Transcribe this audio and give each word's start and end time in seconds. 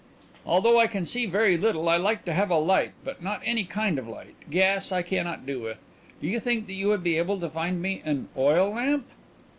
"Although 0.47 0.79
I 0.79 0.87
can 0.87 1.05
see 1.05 1.27
very 1.27 1.59
little 1.59 1.87
I 1.87 1.95
like 1.95 2.25
to 2.25 2.33
have 2.33 2.49
a 2.49 2.57
light, 2.57 2.93
but 3.03 3.21
not 3.21 3.39
any 3.45 3.63
kind 3.63 3.99
of 3.99 4.07
light. 4.07 4.33
Gas 4.49 4.91
I 4.91 5.03
cannot 5.03 5.45
do 5.45 5.59
with. 5.61 5.79
Do 6.19 6.27
you 6.27 6.39
think 6.39 6.65
that 6.65 6.73
you 6.73 6.87
would 6.87 7.03
be 7.03 7.19
able 7.19 7.39
to 7.39 7.51
find 7.51 7.79
me 7.83 8.01
an 8.03 8.27
oil 8.35 8.73
lamp?" 8.73 9.05